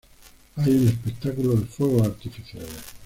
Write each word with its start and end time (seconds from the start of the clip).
Hay 0.55 0.75
un 0.77 0.87
espectáculo 0.87 1.55
de 1.55 1.67
fuegos 1.67 2.01
artificiales. 2.07 2.71